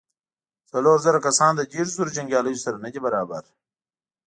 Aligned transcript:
څلور 0.71 0.97
زره 1.05 1.19
کسان 1.27 1.51
له 1.57 1.63
دېرشو 1.71 1.95
زرو 1.97 2.15
جنګياليو 2.17 2.63
سره 2.65 2.77
نه 2.83 2.89
دې 2.93 2.99
برابر. 3.05 3.43